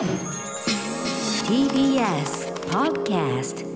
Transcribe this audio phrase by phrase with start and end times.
[0.00, 0.08] TBS
[2.70, 3.66] Podcast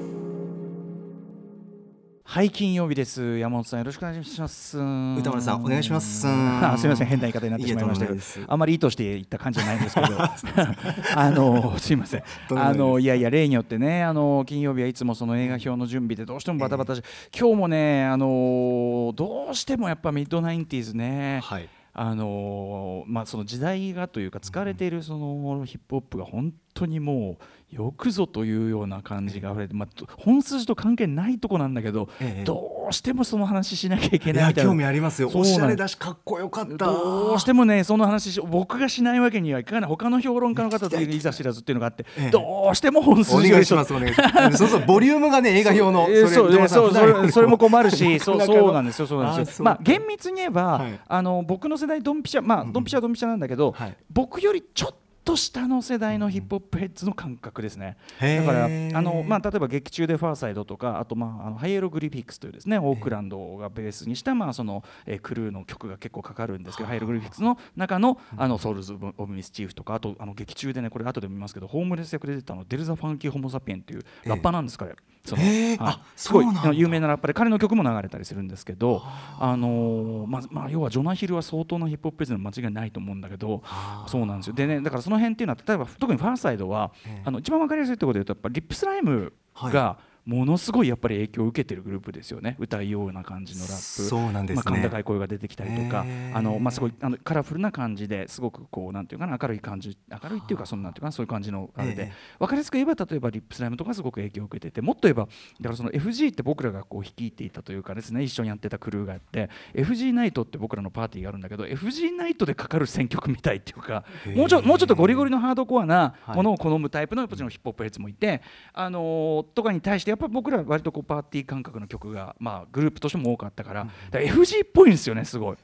[2.24, 3.36] はい金曜日です。
[3.36, 4.78] 山本さんよろしくお願いします。
[4.78, 6.24] 歌丸さんお願いします。
[6.26, 10.06] あすみません変な言い方になってしまいましたあまり意図して言った感じじゃないんですけど。
[11.14, 12.22] あのすいません。
[12.54, 17.02] あのいやいや例によってねあの金曜日はいつもその映画表の準備でどうしてもバタバタし、
[17.38, 27.44] 今日もねあのどうしてもやっぱミッドナインティーズね、はいあのまあ、その時代がというか疲れているそのヒップホップが本当にもう
[27.74, 32.44] よくぞというような感じが溢れて、まあ、本筋と関係ないとこなんだけど、ええ。
[32.44, 34.70] どうしてもその話しなきゃいけいないみたいな。
[34.70, 35.30] や興味ありますよ。
[35.34, 36.76] おしゃれだしかっこよかった。
[36.76, 39.90] どうしてもねその話し僕がしないわけにはいかない。
[39.90, 42.30] 他の評論家の方といざ知らずっていうのがあって、ええ。
[42.30, 44.58] どうしても本お筋願いしますお願いします。
[44.58, 49.64] そうそうボリュームがね映画表のえーそうそうそれそれも困るし そうそうなんですよそうなんですよ。
[49.64, 51.00] まあ厳密に言えば、はい。
[51.08, 53.96] あの僕の世代ドンピシャまあドンピシャはドンピシャなんだけど、はい。
[54.12, 55.03] 僕よりちょっと
[55.36, 57.96] 下の世代のヒップホップヘッズの感覚ですね。
[58.20, 58.68] だからあ
[59.02, 74.94] のまあ例えば劇中でファーサイドとかあとまああのハイエログリフィックスというですねオークランドがベースにしたまあその、えークルーの曲が結構かかるんですけどハイエログリフィックスの中のあのソウルズオブミスチーフとかあとあの劇中でねこれ後で見ますけどホームレス役で出てたのデルザファンキーホモサピエンっていうラッパーなんです彼。
[75.24, 75.42] その
[75.78, 79.02] あすごい有名なラッパーで彼の曲も流れたりするんですけど、
[79.40, 83.62] あのーまあまあ、要はジョナヒルは相当なヒップホップベースの間違いないと思うんだけど
[84.06, 84.52] そうなんですよ。
[84.54, 87.22] でねだからその辺っていうのは例えば特にファーサイドは、ええ。
[87.24, 92.56] あの一番わかりやすいところで言うとやっぱリップスライムがものすごいやっぱり影響を受けてるグループですよね。
[92.58, 93.74] 歌いような感じのラップ。
[94.08, 94.62] そうなんですね。
[94.64, 102.12] まあ、甲高い声が出てきたりとか、あのまあ、すごいあのカラフルな感じですごくこうなんていうかな明るい感じ明るいっていうかそんなんていうかなそういう感じのあれで、ええ。
[102.38, 105.28] 分かりやすく言えば例えばリップスライムとかすごく影響を受けててもっと言えばだ
[105.64, 116.36] からその FG って僕らがこう率いていたというかですね一緒にやってたクルーがあって FG ナイトって僕らのパーティーがあるんだけど FG ナイトでかかる選曲みたいっていうかもうちょもうちょっとゴリゴリのハードコアなはい。
[116.36, 125.56] ものを好むタイプのやっぱりヒップホップヘッズもいて、あのーとかに対してやっぱり僕らは割とこうパーティー感覚の曲が、まあ、グループとしても多かったからだから FG っぽいんですよねすごい。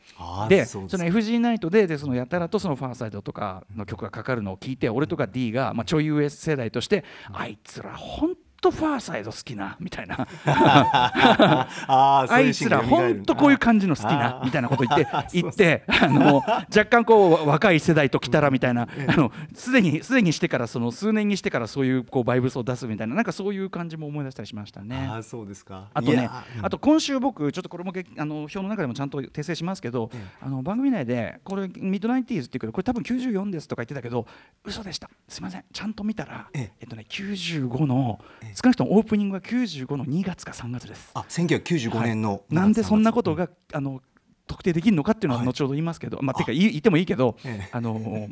[0.49, 10.29] でその FG ナイトででそのやたらとそのファーサイドとかの曲がかかるのを聞いて俺とか D が、まあ、ちょい上世代として、あいつら本当ファーサイド好きなみたいな。
[11.89, 25.09] あいつら本当こういう感じの好きなみたいなこと言って 言ってあの若干こう若い世代と来たらみたいなあのすでにすでにしてからその数年にしてからそういうこうバイブスを出すみたいななんかそういう感じも思い出したりしましたね。
[25.11, 25.89] あーそうですか。
[25.95, 26.29] あとね
[26.63, 30.21] あと今週僕ちょっとこれもげあの表の中でもちゃんと訂正しますけど、ええ。
[30.43, 34.27] あの番組内でこれミッドナインティーズっていうけどこれ多分94ですとか言ってたけど
[34.65, 35.09] 嘘でした。
[35.29, 35.65] すいません。
[35.73, 36.73] ちゃんと見たらええ。
[36.81, 41.11] えっとね95のええ少なくともオープニングは95の2月か3月です。
[41.15, 42.55] あ1995年のはい。
[42.55, 44.03] なんでそんなことがあの
[44.47, 45.47] 特定できるのかっていうのははい。
[45.49, 47.69] 後ほど言いますけど、まあてか言ってもいいけど、ええ。
[47.73, 48.29] あの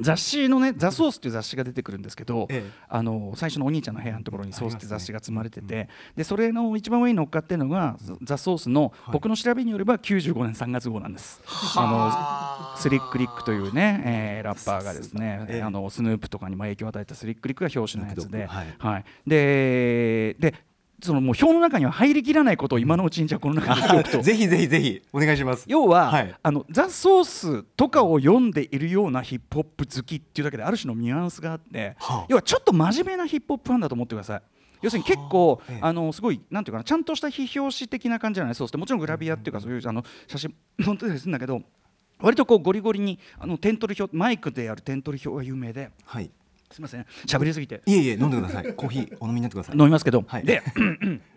[0.00, 2.70] 雑誌のね「ザ・ソースっていう雑誌が出てくるんですけど、ええ。
[2.88, 9.12] あの最初のお兄ちゃんの部屋のところに「ソースって雑誌が積まれてて、でそれの一番上に乗っかってるのが「ザ・ソースのはい。
[9.12, 11.40] 僕の調べによれば95年3月号なんです。
[11.76, 12.74] あ。
[12.74, 15.62] のスリックリックというね、えーラッパーがですね、ええ。
[15.62, 20.54] あのスヌープとかにも影響を与えたスリックリックが表紙のやつで、はい、でで
[21.02, 24.22] そのもう表の中には入りきらないことを今のうちにじゃあこの中で言っておくと。
[24.22, 25.64] ぜひぜひぜひお願いします。
[25.68, 26.34] 要は、はい。
[26.42, 32.26] あのザ・ソースとかを読んでいるようなヒップホップ好きっていうだけである種のニュアンスがあって、はあ。
[32.28, 34.42] 要はちょっと真面目なヒップホップファンだと思ってください。
[34.82, 38.54] 要するに結構、ええあのすごいなんていうかなちゃんとした非表紙的な感じじゃない。
[38.54, 41.24] ソースってもちろんグラビアっていうかそういうあの写真載ってたりす。
[41.24, 41.62] るんだけど
[42.20, 46.30] 割とこうゴリゴリにあの点取り表マイクでやる点取り表が有名ではい
[46.74, 47.06] すみません。
[47.26, 47.82] 喋りすぎて。
[47.86, 48.74] いえいえ飲んでください。
[48.74, 49.76] コーヒーお飲みになってください。
[49.78, 50.44] 飲みますけど、はい。
[50.44, 50.60] で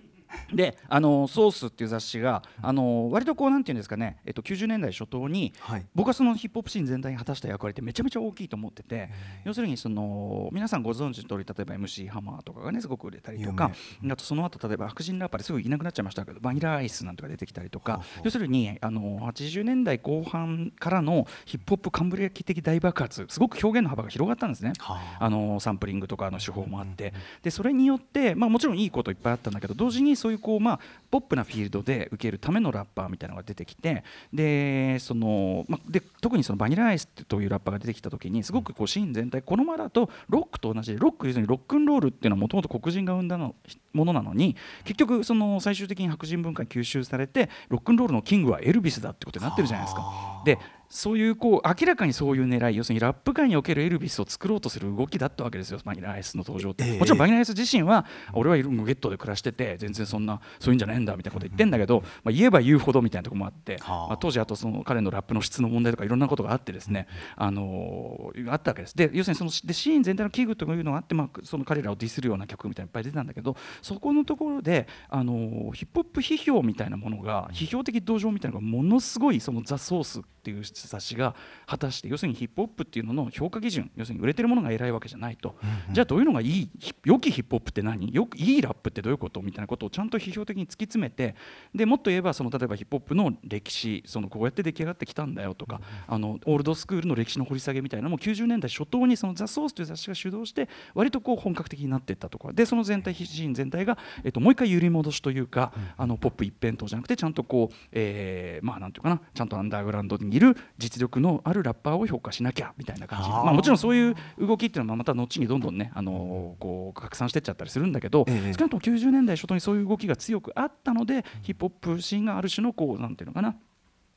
[0.54, 5.86] であのソースっていう雑誌があの割とこうなんていうんですかね、えっと、90年代初頭に、はい。
[5.96, 9.10] 僕はそのヒップホップシーン全体に果たした役割ってめちゃめちゃ大きいと思ってて
[9.44, 13.72] 要するにその皆さんご存知の通り例えば MC ハマーとかがねすごく売れたりとか
[14.10, 24.74] あとその後例えば白人ラッパーですぐいなくなっちゃいましたけどバニラアイスなんとか出てきたりとか要するにあの80年代後半からのヒップホップカンブリア期的大爆発すごく表現の幅が広がったんですね。
[24.80, 25.26] はあ。
[25.26, 27.14] あのサンプリングとかの手法もあって、
[27.44, 30.80] でそれによって、まあ、もちろんいいこといっぱいあったんだけど同時にそういうこう、まあ、
[31.10, 34.04] ポップなフィールドで受けるためのラッパーみたいなのが出てきて
[34.34, 43.56] でその、ま、で特にそのバニラアイスというラッパーが出てきた時にすごくこうシーン全体このままだとロックと同じでロック要するにロックンロールっていうのはもともと黒人が生んだの
[43.94, 50.42] ものなのに結局その最終的に白人文化に吸収されてロックンロールのキングはエルビスだってことになってるじゃないですか。
[50.46, 50.58] で
[50.90, 55.80] そういうこう明らかにそういう狙い要するにラップ界におけるエルビスを作ろうとする動きだったわけですよ。
[55.84, 68.96] バニラアイスの登場って、ええ、もちろんバニラアイス自身は、俺はいるゲットで暮らしてて全然そんなそういうんじゃねえんだみたいなこと言ってんだけど、まあ、言えば言うほどみたいなところもあって、まあ、当時あとその彼のラップの質の問題とかいろんなことがあってですね、あのー、あったわけです。
[68.96, 81.36] で要するにそのでシーン全体の器具というのがあって、まあ、その彼らをディスるような曲みたいないっぱい出てたんだけどそこのところで、あのー、ヒップホップ批評みたいなものが批評的同情みたいなのがものすごいそのザ・ソースっていう雑誌が
[81.66, 86.70] 果たして要するにヒップホップっていうのの評価基準要するに売れてるものが偉いわけじゃないと、うんうん、じゃあどういうのがいい
[87.06, 91.36] 良きヒップホップって何よくいいラップってどういうことみたいなことをちゃんと批評的に突き詰めて
[91.74, 113.30] でもっと言えばその例えばヒップホップの歴史そのこうやって出来上がってきたんだよとか、うん、あのオールドスクールの歴史の掘り下げみたいなのも90年代初頭にそのザ・ソースという雑誌が主導して割とこう本格的になっていったとかでその全体シーン全体が、えっと、もう一回揺り戻しというか、うん、あのポップ一辺倒じゃなくてちゃんとこう、えー、まあなんていうかなちゃんとアンダーグラウンドにいる実力のあるラッパーを評価しなきゃみたいな感じ。
[113.30, 123.56] まあ、もちろんそういう動きっていうのはまた後にどんどんねあのこう拡散してっちゃったりするんだけど、ええ、少なくとも90年代初頭にそういう動きが強くあったので、ヒップホップシーンがある種のこうなんていうのかな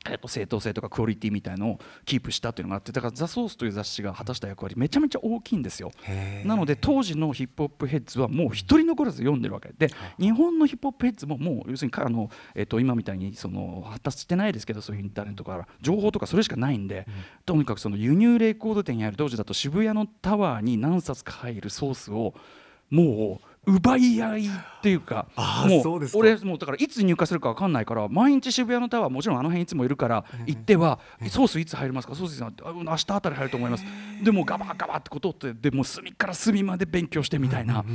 [0.09, 5.91] えっと、正当性とかクオリティみたいのをキープしたっていうのがあってだから「ザ・ソースという雑誌が果たした役割めちゃめちゃ大きいんですよ。
[6.43, 9.89] なので当時のヒップホップヘッズはもう一人残らず読んでるわけで
[10.19, 15.67] 日本のヒップホップヘッズももう要するにあの、えっと、今みたいにその発達してないですけどそういうインターネットから。
[15.81, 17.13] 情報とかそれしかないんで、うん、
[17.45, 22.33] とにかくその輸入レコード店にある当時だと渋谷のタワーに何冊か入るソースを
[22.89, 24.49] もう奪い合いっ
[24.81, 25.27] ていうか
[25.67, 30.97] もう俺もうだからいつ入荷するか分かんないから毎日渋谷のタワーもちろんあの辺いつもいるから行っては
[31.29, 32.15] ソースいつ入りますか？
[32.15, 33.85] ソース明日あたり入ると思います。
[34.23, 37.85] でもガバガバってことってでも隅から隅まで勉強してみたいな。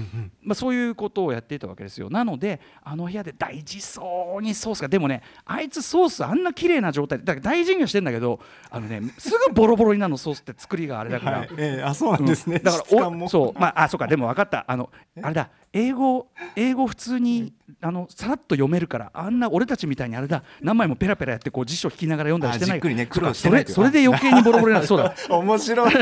[0.41, 2.11] まあそういうことをやっていたわけですよ。
[2.11, 8.39] なのであの部屋で大事そうにソースがでもねあいつソースあんな綺麗な状態だから大事にはしてんだけど
[8.71, 11.49] あのねすぐボロボロになるのソースって作りがあれだから、はい。
[11.57, 13.59] えー、あそうなんですね、だからおそう。
[13.59, 14.07] まああそうか。
[14.07, 14.65] でも分かった。
[14.69, 14.91] あの
[15.21, 22.81] あれだ英語英語普通にあのさらっと読めるからあんな俺たちみたいにあれだ何枚もペラペラやってこう辞書引きながら読んだりしてない。
[22.81, 24.87] じっね苦労してないそれで余計にボロボロになる。
[24.87, 25.15] そうだ。
[25.29, 25.95] 面白い。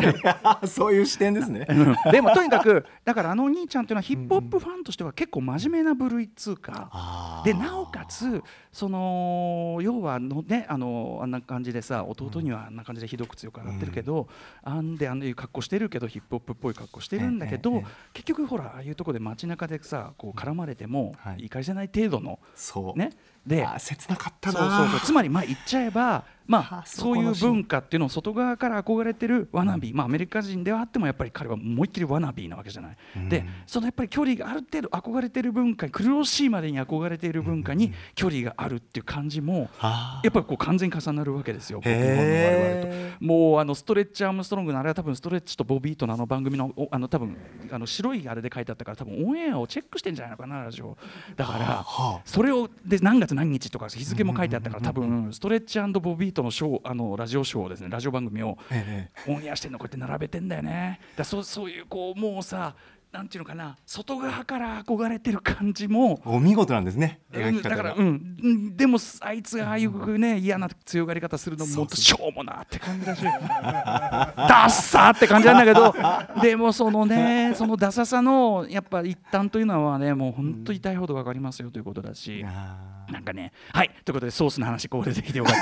[0.66, 1.66] そういう視点ですね、
[2.10, 14.28] でもとにかくだからあのお兄ちゃんっていうのはヒップホップファンとしては結構真面目な部類っつうか、でなおかつその要はのねあのあんな感じでさ弟にはあんな感じでひどく強く洗ってるけど、
[14.66, 17.84] うん、あんであんいう格好してるけどヒップホップっぽい格好してるんだけど、えええ、
[18.14, 22.40] 結局ほらああいうとこで街中でさこう絡まれても、はい、怒りせない程度の
[22.96, 23.12] ね。
[23.46, 25.00] で切なかったそうそうそう。
[25.00, 29.92] つまりまあ言っちゃえばまあ、そういう文化っていうのを外側から憧れてるワナビ。
[29.92, 43.24] ー、まあ、アメリカ人ではあってもやっぱり彼は思いっきりワナビーなわけじゃない、うん、でそのやっぱり距離がある程度憧れてる文化苦しいまでに憧れている文化に距離があるっていう感じもやっぱりこう完全に重なるわけですよ、日本の我々と。
[43.24, 47.36] もうあのストレッチアームストロングのあれは多分ストレッチとボビーとのあの番組のあの多分
[47.70, 50.96] あの白いあれで書いてあったから多分オンエアをチェックしてんじゃないのかなラジオ
[51.36, 51.84] だから。
[52.24, 58.58] それをで何月何日とか日付も書いてあったから多分ストレッチボビーとのショーあのラジオショーをですねラジオ番組を
[59.26, 61.00] オンエアしてるのこうやって並べてんだよね。
[61.16, 62.74] だそそういうこうもうさ
[63.14, 73.22] なんていうのかな外側から憧れてる感じもお見事なんですね描き方だから、うん、でもあいつがああいうね嫌な強がり方するのもっとしょうもなって感じだし。
[73.22, 75.94] ダッサって感じなんだけど
[76.42, 82.44] でもそのねそのダサさのやっぱ一端というのはねもう本当痛いほど分かりますよということだし。
[83.10, 85.54] なんかねはいということでソースの話これできてよかっ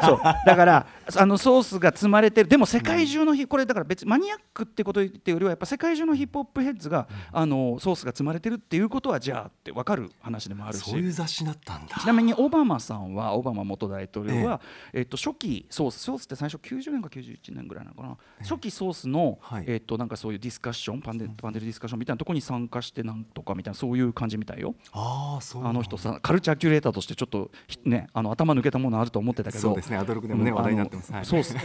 [0.06, 0.20] そう。
[0.22, 0.86] だから
[1.16, 2.48] あのソースが積まれてる。
[2.48, 10.90] でも世界中のこれだから別マニアックってこと言ってよりはやっぱ世界中のヒップホップヘッズが、あのソースが積まれてるっていうことはじゃあって分かる話でもあるし。
[10.90, 11.96] そういう雑誌だったんだ。
[11.96, 14.60] ちなみにオバマさんはオバマ元大統領は、
[14.92, 15.00] ええ。
[15.00, 24.74] えっと、初期ソースソースって最初90年か91年ぐらいなのかな、初期ソースの、はい、えっとなんかそういうディスカッションパンデパンデルディスカッションみたいなところに参加してなんとかみたいなそういう感じみたいよ。
[24.92, 27.50] あそうあの人さカルチャーキュレーターとしてちょっと
[27.84, 31.56] ね、あの頭抜けたものあると思ってたけどそうですねアドロクでもね、話題になってます、ソース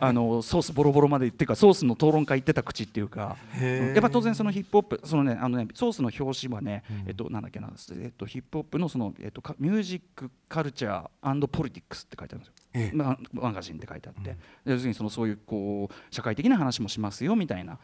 [0.00, 12.54] あのソースボロボロまでっていうかソースの討論会行ってた口っていうかやっぱ当然そのヒップホップそのねあのねソースの表紙はね、えっとなんだっけなえっとヒップホップのそのえっとミュージックカルチャーポリティックスって書いてあるんですよ。
[12.76, 17.78] ええ、まマガジンって書いてあって、うん、要するにそのそういうこう社会的な話もしますよみたいな。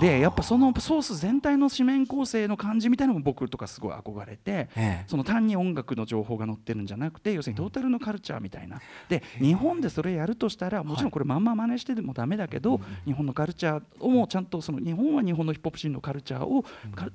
[0.00, 8.80] でやっぱそのソース全体の紙面構成の感じみたいなのも僕とかすごい憧れて、え、その単に音楽の情報が載ってるんじゃなくて要するにトータルのカルチャーみたいな。
[9.08, 16.64] で日本でそれやるとしたらもちろんこれまんま真似してでもダメだけど、はい、日本のカルチャーをもちゃんとその日本は日本のヒップホップシーンのカルチャーを、うん、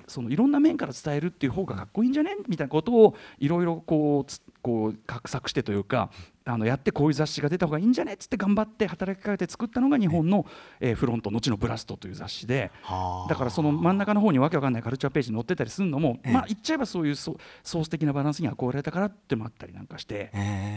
[0.06, 6.10] そのいろんな面から伝えるっていう方がかっこいいんじゃねみたいなことをいろいろこうこう画策してというか
[6.46, 10.44] あのやってこういう雑誌が出た方がいいんじゃねっつって頑張って働きかけて作ったのが日本の、
[10.80, 13.28] えーフロント後のブラストという雑誌ではあ。
[13.28, 16.32] だからその真ん中の方にわけわかんないカルチャーページに載ってたりするのも、ええ。
[16.32, 20.30] まあ言っちゃえばそういうソソース的なバランスに憧れたからってもあったりなんかして、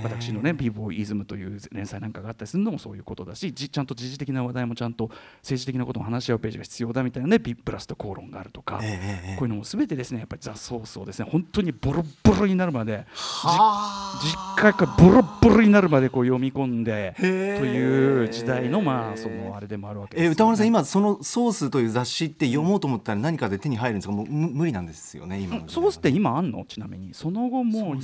[0.03, 5.09] 私のね「ビーボーイズム」という連載なんかがあったりするのもそういうことだしじちゃんと時事的な話題もちゃんと
[5.41, 11.27] 政治的なことも話し合うページが必要だみたいなねビブラスト口論があるとか、こういうのも全てですねやっぱりザ・ソースをですね。
[11.29, 20.29] 本当にボロボロになるまでは実家からボロボロになるまでこう読み込んでという時代のまあそのあれでもあるわけですよね。
[20.29, 24.13] え歌丸さん今そのソースという雑誌って読もうと思ったら何かで手に入るんですか？
[24.13, 26.65] もうむ無理なんですよね今ソースって今あんの？
[26.65, 27.13] ちなみに。
[27.13, 27.95] その後もう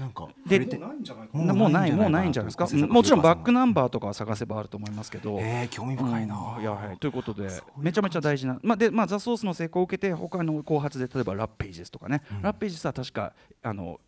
[0.00, 2.86] なんかで触れてないんじゃないかなもうないもうないんじゃないですか？
[2.86, 5.38] もちろんバックナンバーとかは探せばあると思いますけど。
[5.40, 12.42] えー、興味深いな、うんいやはい、ということでめちゃめちゃ大事な、まあでまあ、ザ・ソースの成功を受けて他の後発で例えばラッページですとかね、うん。
[12.42, 13.32] ラッページは確か
[13.62, 14.00] あの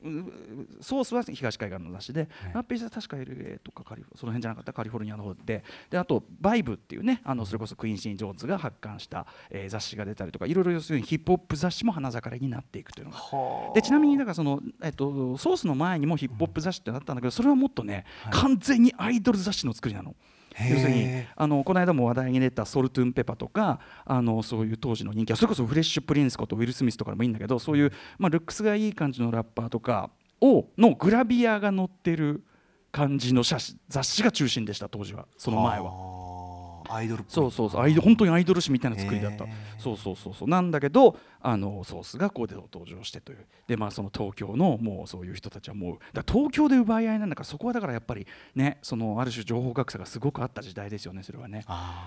[0.80, 5.64] ソースは東海岸の雑誌で、ラッページは確か LA とかカリフその辺じゃなかったカリフォルニアの方で。
[5.90, 13.18] であとバイブっていうねあのそれこそクイーンシー・ジョーンズが発刊した、えー雑誌が出たりとかいろいろ要するにヒップホップ雑誌も花盛りになっていくというのが。
[13.18, 13.74] はあ。
[13.74, 18.32] でちなみにだからその、えっと、ソースの前にもヒップホップ雑誌ってなったんだけどそれはもっとね、はい。
[18.32, 20.14] 完全にアイドル雑誌の作りなの。
[20.60, 30.10] 要するにあのこの間も話題に出たソルトゥンペパとかあのそういう当時の人気はそれこそフレッシュプリンスことウィル・スミスとかでもいいんだけどそういう、まあ、ルックスがいい感じのラッパーとか
[30.40, 32.44] をのグラビアが載ってる
[32.94, 35.26] 感じの写真雑誌が中心でした当時は。
[35.36, 35.90] その前は。
[35.90, 37.80] はアイドルそうそうそう。
[37.80, 39.46] アイド本当にアイドル誌みたいな作りだった。
[39.78, 40.48] そうそうそうそう。
[40.48, 43.46] なんだけどあのソースがこうで登場してという。
[43.66, 51.64] でまあその東京のもうそういう人たちはもうだ東京で奪い合いなんだからそこはだからやっぱりねそのある種情報格差がすごくあった時代ですよねそれはね。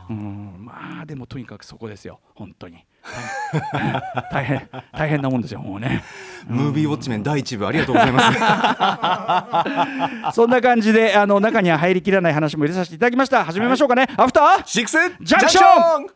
[0.10, 0.56] うん。
[0.60, 2.22] まあでもとにかくそこですよ。
[2.36, 2.75] 本当に。
[2.75, 2.86] はい
[4.31, 6.03] 大変大変なもんですよもうね。
[6.47, 8.21] ムービーウォッチメン第一部ありがとうございま
[10.31, 10.35] す。
[10.35, 13.43] そんな感じであの中には入りきらない話も入れさせていただきました。
[13.45, 15.61] 始めましょうかね、アフターシックスジャンクショ
[15.99, 16.07] ン？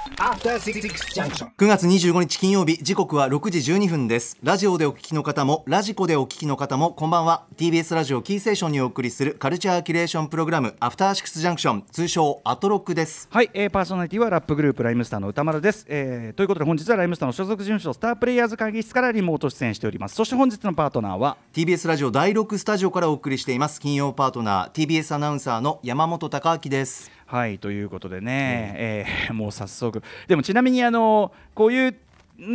[0.00, 4.38] 9月25日金曜日時刻は6時12分です。
[4.42, 7.44] ラジオでお聞きの方もラジコでお聞きの方もこんばんは。
[7.56, 13.28] TBS ラジオキーステーションにお送りするカルチャーキュレーションプログラムアフターシックスジャンクション通称アトロックです。
[13.30, 20.14] はい、えー、パーソナリティはラップグループライムスターの歌丸です、えー、ということで本日はライムスターの所属事務所スタープレイヤーズ会議室からリモート出演しております。
[20.14, 23.78] そして本日のパートナーは TBS ラジオ第6スタジオからお送りしています。
[23.78, 30.02] 金曜パートナー TBS アナウンサーの山本貴明ですはいということでね、えー もう早速。
[30.26, 31.96] でもちなみにあのこういう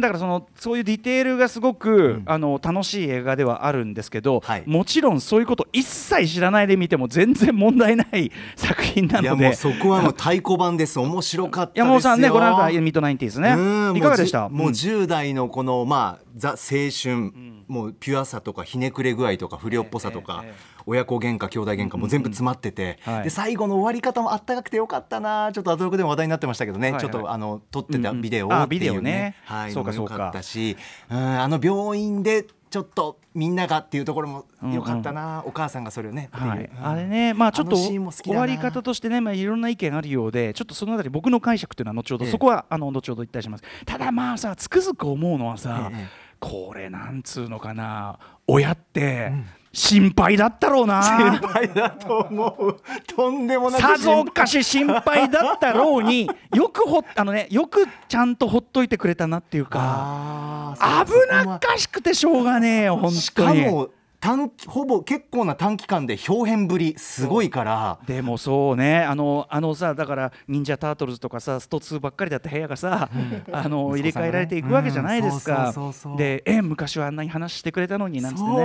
[0.01, 4.63] だからそのそういうディテールがすごく、あの楽しい映画ではあるんですけど、はい。
[4.65, 9.44] もちろんそういうこと一切知らないで見ても全然問題ない作品ないので。
[9.44, 11.00] やもうそこはもう太鼓判です。
[11.00, 11.86] 面白かったですよ。
[11.86, 13.53] 山本さんねご覧になったミッドナインティーズね。
[13.55, 14.50] うんいかがでした？
[14.50, 16.56] もうううん10代のこのまあザ青
[16.92, 17.32] 春、
[17.68, 20.44] もうピュアさとかひねくれ具合とか不良っぽさとか、
[20.86, 23.24] 親子喧嘩兄弟喧嘩も全部詰まってて、はい。
[23.24, 29.36] で最後の終わり方もあったかくてよかったなちょっとアトロクでも話題になってましたけどね、ちょっとあの撮ってたビデオあっていうビデオね。
[29.46, 30.30] はい、そうかよかそうか。
[30.30, 30.75] ったし、
[31.10, 36.86] うん、あの病院でちょっとみんながっていうところもよかったな、お母さんがそれをねはい、うん。
[36.86, 42.32] あれね、まあ、ちょっと終わり方としてね、まあ、いろんな意見あるようで、ちょっとそのあたり、僕の解釈というのは後ほど、ええ。
[42.32, 43.63] そこはあの後ほど言ったりします。
[43.86, 49.46] ただ、まあさ、つくづく思うのはさ、ええこれ、なんつうのかな、親ってん。
[49.75, 51.04] 心配だったろうな。
[51.04, 52.82] 心配だと思う。
[53.13, 60.75] とんでもなくさぞ心かし心配だったろうによくほあのねよくちゃんとほっといてくれたなっていうか。
[60.80, 63.65] 危なっかしくてしょうがねえよ本し当に。
[63.65, 63.89] かも
[64.25, 68.00] 短期ほぼ結構な短期間で表変ぶりすごいから。
[68.08, 69.03] でもそうね。
[69.03, 73.08] あのあのさだから忍者タートルズとかさスト2ばっかりだった部屋がさ、
[73.51, 75.72] あの入れ替えられていくわけじゃないですか。
[76.17, 78.55] でえ昔はあんなに話してくれたのになんつってね。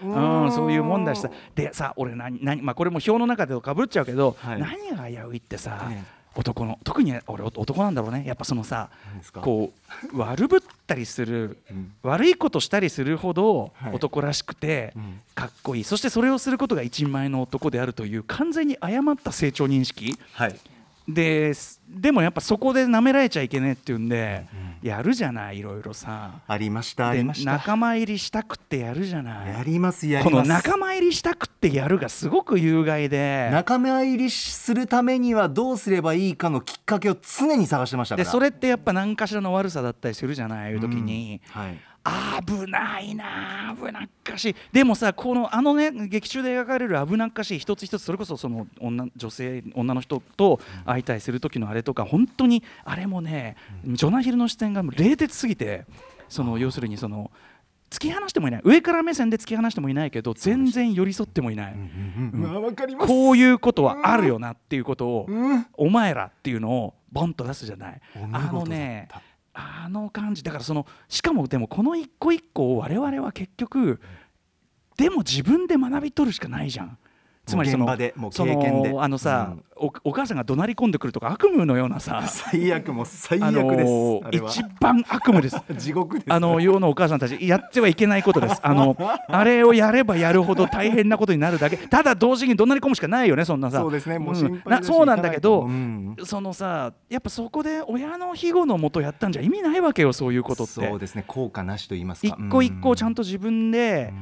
[0.00, 0.08] そう。
[0.08, 0.44] うん。
[0.44, 1.30] うんそういうもんだしさ。
[1.54, 4.58] でさ俺何何まあこれも表の中でかぶっちゃうけど、はい。
[4.58, 8.24] 何が危ういってさ、ええ男の特に俺男なんだろうね。
[8.26, 8.88] やっぱそのさ
[9.42, 9.72] こ
[10.12, 11.92] う悪ぶったりする、うん。
[12.02, 13.94] 悪いことしたりするほどはい。
[13.94, 15.20] 男らしくて、うん。
[15.34, 15.84] かっこいい。
[15.84, 20.18] そしてそれをすることが一人前の男であるという完全に誤った成長認識。
[20.32, 20.58] はい
[21.08, 21.80] です。
[21.88, 24.46] でもやっぱそこで舐められちゃいけねえっていうんで、
[24.82, 26.40] やるじゃないいろいろさ。
[26.46, 27.52] ありましたあでりました。
[27.52, 29.54] 仲間入りしたくってやるじゃない。
[29.54, 30.48] やりますやりこます。
[30.48, 33.48] の仲間入りしたくってやるがすごく有害で。
[33.52, 38.24] 仲間入りするためにはどうすればいいかのきっかけを常に探してましたから。
[38.24, 41.62] でそれってやっぱ何かしらの悪さだったりするじゃないいう時に、うん。
[41.62, 44.56] はい危ないな危なっかしい。
[44.72, 55.84] でもさこのあのね劇中で描かれる危なっかしい一つ一つそれこそその女女性女の人と相対する時のあれとか本当にあれもね、ジョナヒルの視点が冷徹すぎて
[56.28, 57.30] その要するにその
[57.90, 58.60] 突き放してもいない。
[58.64, 61.74] 上から目線で突き放してもいないけど全然寄り添ってもいない、
[63.06, 65.66] こういうことはあるよなっていうことを、うん。
[65.74, 68.00] お前らっていうのをボンと出すじゃない。
[68.32, 69.08] あのね
[69.84, 74.00] あの感じだからそのしかもでもこの一個一個を我々は結局
[74.96, 76.98] でも自分で学び取るしかないじゃん。
[77.50, 78.92] つまりそのもう現場でもうそ経験で。
[78.92, 79.64] のあのさ、うん。
[79.76, 85.56] おお母さんが怒鳴り込んでくるとか悪夢のようなさ最悪もう最あ悪です、一番悪夢です。
[85.78, 86.32] 地獄です。
[86.32, 88.60] あの世のお母さんたちやってはいけないことです。
[88.62, 88.96] あの
[89.28, 91.76] あれをやればやるほど大変なことになるだけ。
[91.76, 93.78] ただ同時に怒鳴り込むしかないよねそんなさ。
[93.78, 94.18] そうですね。
[94.18, 95.68] もう心配だしなそうなんだけど、う。
[95.70, 96.16] ん。
[96.24, 100.72] そのさやっぱそこで親の庇護のもとやったんじゃ意味ないわけよそういうことって。
[100.72, 101.24] そうですね。
[101.26, 102.36] 効果なしと言いますか。
[102.38, 104.12] 一個一個ちゃんとと自分で、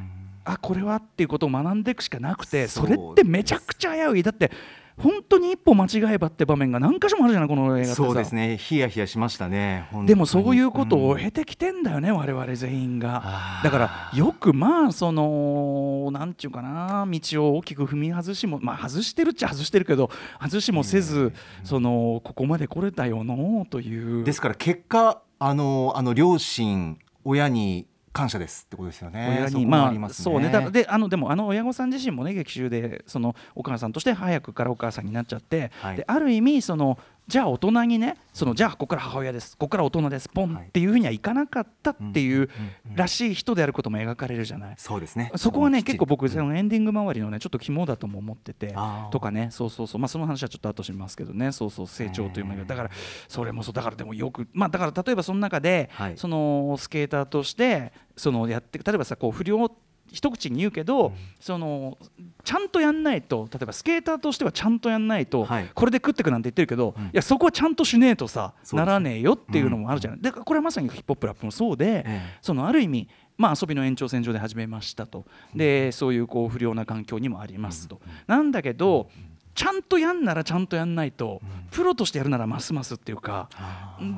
[0.49, 4.23] あこれはっていうことを学んでいくしかなくてそれってめちゃくちゃ危うい。
[4.23, 4.51] だって
[4.97, 7.95] 本当に一歩間違えばって場面が何箇所もあるじゃないこの映画ってさ。
[7.95, 8.57] そうですね。
[8.57, 9.89] ヒヤヒヤしましたね。
[10.07, 13.61] でもそういうことをうん経てきてんだよね、我々全員が。
[13.63, 20.11] だからよくまあそのなんていうかな道を大きく踏み外しもまあ外してるっちゃ外してるけど
[20.43, 24.25] 外しもせずそのここまで来れたよのという。
[24.25, 29.39] ですから結果あのあの両親親に感謝ですってことですよね。
[29.41, 30.49] 親にまあそうね。
[30.51, 35.97] だであのでもあの親御さん自身もね劇中でそのお母さんとして早くからお母さんになっちゃって、はい。
[35.97, 39.53] である意味そのじゃあ大人にねそのじゃあここから母親です。
[39.59, 40.31] ここから大人です。
[40.31, 40.69] ポンはい。
[40.69, 42.49] っていうふうにはいかなかったっていう
[42.95, 44.75] らしい人であることも描かれるじゃない。
[44.79, 45.31] そうですね。
[45.37, 48.75] そこはね結構僕うんそのエンディング周りのねちょっと肝だとも思ってて。
[49.11, 50.01] とかねそうそうそう。
[50.01, 51.53] まあその話はちょっと後しますけどね。
[51.53, 52.91] そうそう成長というものだから
[53.29, 53.75] それもそう。
[53.75, 56.17] だからでもよくまあだから例えばその中ではい。
[56.17, 59.71] そのスケーターとしてそのやって例えばさこう不良
[60.13, 61.99] 一口に言うけど、その
[62.45, 65.71] ちゃんとやんないと例えばスケーターとしてはちゃんとやんないと、はい。
[65.75, 67.05] これで食ってくなんて言ってるけど、うん。
[67.07, 72.39] いやそこはちゃんとしねえとさ、ならねえよっていうのもあるじゃない、だからこれはまさにヒップホップラップもそうで、ええ。
[72.41, 75.25] そのある意味、まあ、遊びの延長線上で始めましたと。
[75.55, 79.11] でそういうこう不良な環境にもありますと、なんだけど
[79.59, 83.49] ちゃんとやんならちゃんとやんないと、プロとしてやるならますますっていうか、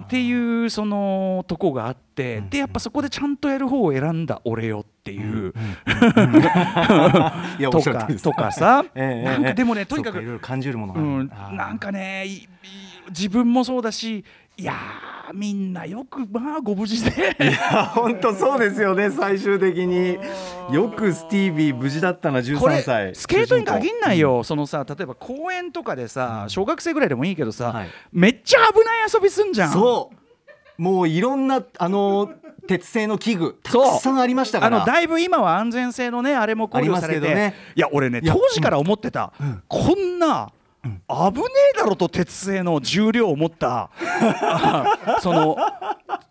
[0.05, 5.55] っていうそのとこがあって、でやっぱそこでちゃんとやる方を選んだ俺よっていう、
[7.73, 12.27] とかとかさ、ええなんかでもねええとにかくいろいろ感じるものなんかね
[13.09, 14.27] 自分もそうだし
[14.61, 17.35] いやーみんなよくまあご無事で。
[17.95, 20.19] 本当そうですよね最終的に。
[20.71, 27.89] よくスティービー無事だったなこ13れ歳スケートに限んないよ、そのさ例えば公園とかでさ小学生ぐらいでもいいけどさ、はい。
[28.13, 29.73] めっちゃ危ない遊びすんじゃん。
[29.73, 30.11] そ
[30.79, 30.83] う。
[30.83, 32.31] もういろんなあの
[32.67, 34.77] 鉄製の器具たくさんありましたから。
[34.77, 37.55] あのだいぶ今は安全性のねあれも考慮されて、ありますけどね。
[37.77, 39.33] いや俺ねいや当時から思ってた、
[39.69, 45.57] こんな、危ねえだろと鉄製の重量を持ったあ その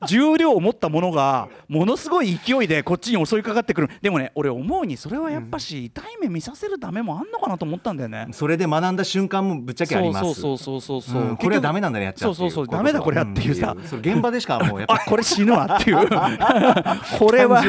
[0.07, 3.89] 重量を持ったものがものすごい勢いでこっちに襲いかかってくる。
[4.01, 8.27] でもね俺思うにそれはやっぱし痛い目見させるためもあんのかなと思ったんだよね。
[8.31, 10.33] それで学んだ瞬間もぶっちゃけあります。
[10.33, 11.31] そうそうそうそうそう、う。
[11.33, 12.67] んこれはダメなんだねやっちゃそうそうそう。
[12.67, 13.83] ダメだこれはっていうさ、ん。
[13.83, 15.97] それ現場でしかもうやっぱあこれ死ぬわっていう。
[17.19, 17.63] これは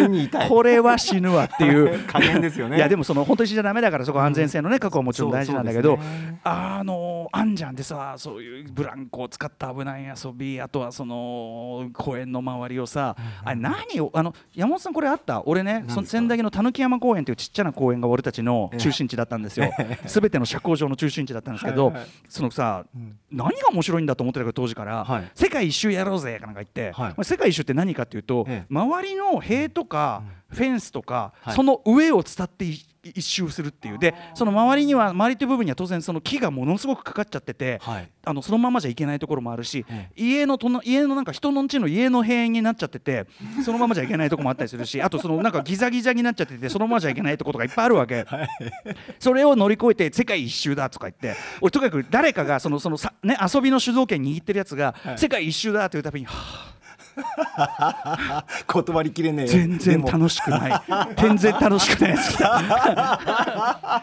[0.49, 1.99] これは死ぬわっていう。
[2.07, 2.77] 加減ですよね。
[2.77, 6.41] いやでもその本当に死んじゃダメだからそこは安全性のね確保はもちろん大事なんだけど、そうそうですね
[6.79, 15.43] あのあんじゃんでさそういうブランコを使った危ない遊びあとはその公園の周りをさ、あれ何をあの山本さんこれあった？
[15.47, 19.71] 俺ねその仙台のたぬき山公園っていうちっちゃな公園が俺たちの中心地だったんですよ。
[20.07, 21.93] すべての社交場の中心地だったんですけど、
[22.29, 22.85] そのさ、
[23.31, 25.31] 何が面白いんだと思ってたけど当時から、はい。
[25.35, 28.67] 世界一周やろうぜかなんか言って、世界一周って何かっていうと、ええ。
[28.71, 31.55] 周りの塀とかフェンスとか、はい。
[31.55, 33.99] その上を伝ってい一周するっていう。
[33.99, 38.11] でその周りには周りという部分には当然その木がものすごくかかっちゃってて、はい。
[38.25, 43.27] あのそのままじゃいけないところもあるし、え家の隣家のなんか人の家の家の塀になっちゃってて
[43.65, 48.27] そのままじゃいけないところもあったりするしあとそのなんかギザギザになっちゃっててそのままじゃいけないところがいっぱいあるわけ。
[49.19, 56.80] それを乗り越えて世界一周だとか言って俺とにかく誰かがそのそのさ、ね、遊びの主導権握ってるやつが、世界一周だっていうたびに、はあ
[58.67, 59.53] 断りきれねえよ。
[59.53, 60.83] 全然楽しくない。
[61.17, 64.03] 全然楽しくないやつ来た。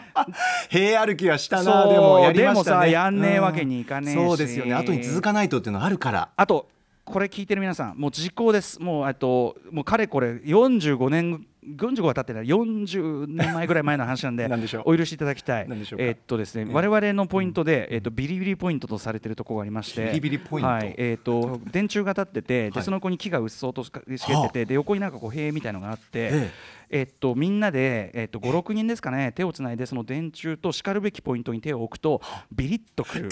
[0.70, 1.86] 塀歩きはしたな。
[1.88, 2.80] でもやりましたね。
[2.80, 4.18] でもさやんねえわけにいかねえし。
[4.18, 4.28] うん。
[4.28, 4.74] そうですよね。
[4.74, 6.28] 後に続かないとっていうのあるから。
[6.36, 6.68] あと
[7.04, 8.80] これ聞いてる皆さんもう時効です。
[8.80, 14.48] もうえっともうかれこれ45年45は経ってない40年前ぐらい前の話なんで
[14.84, 15.66] お許しいただきたい。
[15.98, 20.70] えっとですね我々のポイントで、えっと、ビリビリポイントとされてるところがありましてビリビリポイント？
[20.70, 20.94] はい。
[20.96, 22.84] えっと電柱が立っててではい。
[22.84, 26.50] その子に木がうっそうとしかしけっててで横になんかこう塀みたいのがあってえ
[26.90, 27.02] え。
[27.02, 33.30] っと、みんなで、えっと、56人ですかね手をつないでその電柱としかるべきポイントに手を置くとビリッとくる。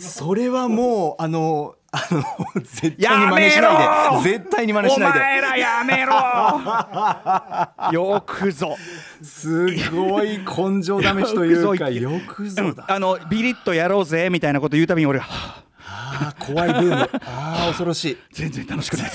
[0.00, 2.22] それはもうあのあの
[2.62, 4.30] 絶対に真似しないで。
[4.38, 5.18] 絶対に真似しないで。
[5.18, 6.12] お前らやめろ！
[8.14, 8.76] よくぞ。
[9.22, 12.84] すごい根性試しというか よくぞだ。
[12.88, 17.10] あのビリッとやろうぜみたいなこと言うたびに俺はぁあー怖いブーム。
[17.24, 18.18] あー恐ろしい。
[18.32, 19.08] 全然楽しくない。
[19.08, 19.10] い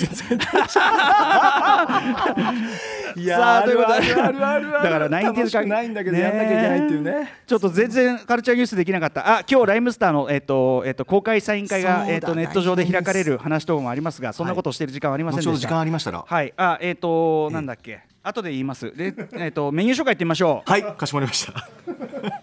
[3.22, 3.94] やさあということで。
[3.94, 7.32] あるあるあるあるだからナインティーズ楽しくないんだけどやんなきゃいけないっていうね。
[7.46, 9.38] ちょっと全然カルチャーニュースできなかった。
[9.38, 16.24] あ今日ライムスターの、えっとえっと公開サイン会が、えっとネット上で開かれる話とかもありますがそんなことをしている時間はありませんでした、後ほど時間ありましたら。
[16.26, 16.52] はい。
[16.56, 18.00] あえっ、となんだっけ。
[18.22, 18.90] 後で言います。
[18.96, 20.70] でえっ、とメニュー紹介いってみましょう。
[20.70, 22.40] はいかしこまりました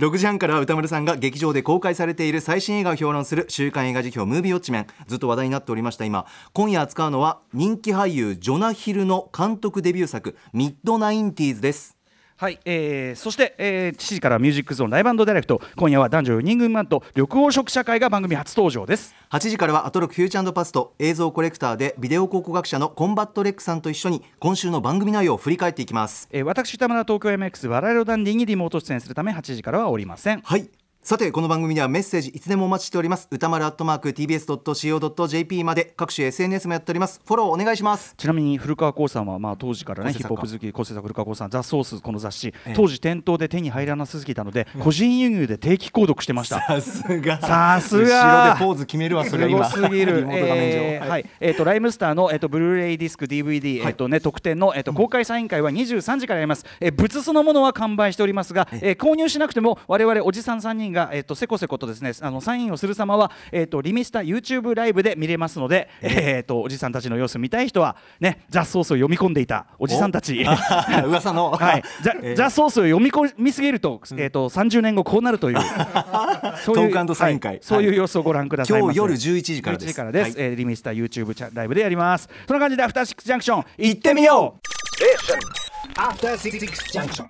[0.00, 6.24] 6時半からは宇多丸さんが劇場で公開されている最新映画を評論する週刊映画時評ムービーウォッチメンずっと話題になっておりました今。
[6.54, 11.99] 今夜扱うのは人気俳優ジョナヒルの監督デビュー作ミッドナインティーズです。
[12.40, 19.14] はい、えー、そして、えー、7時からミュージックゾーン Live Direct 今夜は男女4人組マンと緑黄色社会が番組初登場です。
[19.28, 26.30] 8時からはアトロク Future Past 映像コレクターでビデオ考古学者のコンバットレックさんと一緒に今週の番組内容を振り返っていきます。
[26.32, 30.40] えー、私宇多丸東京 MX バラいろダンディにリモート出演するため8時からはおりません。
[30.40, 30.70] はい
[31.02, 33.26] さてこの番組ではメッセージいつでもお待ちしております。
[33.30, 37.22] 歌丸アットマーク TBS.CO.JP まで各種 SNS もやっております。
[37.24, 38.14] フォローお願いします。
[38.18, 46.60] ちなみに古川光さんは、まあ、当時からねヒップホップ好き構成作古川光さん「ザ・ソースこの雑誌、当時店頭で手に入らなすぎたので、個人輸入で定期購読してました。
[46.60, 47.40] さすが。
[47.40, 48.50] さすが。
[48.50, 49.58] 後ろでポーズ決めるわそすれ今。
[49.60, 50.26] ごすぎる。
[50.30, 51.26] えーはい。
[51.40, 62.12] えー、とライムスターの、えー、とブルーレイディスク DVD、えーとね、特典の、えー、と公開サイン会は23時からやります、えー、物そのものは完売しておりますが、えー購入しなくても我々おじさん3人が、えー、とせこせことですね。
[62.20, 70.44] あのサインをする様は、えー、とリミスタ YouTube ライブで見れますので、えー、とおじさんたちの様子見たい人は、ね、ザ・ソースを読み込んでいたおじさんたち。
[71.04, 75.58] 噂の、 はい、ザえーザ・ソースを読み込みすぎると,、えー、と30年後こうなるという
[76.64, 77.52] そういうトークサイン会。
[77.52, 77.60] はい。
[77.62, 79.86] そういう様子をご覧ください今日夜11時からです。
[79.86, 80.46] 11時からです、はい。
[80.48, 82.28] えーリミスター YouTube チャライブでやります。
[82.46, 84.70] そんな感じでアフターシックスジャンクション行ってみよう。
[85.96, 86.58] After Six
[86.92, 87.26] Junction.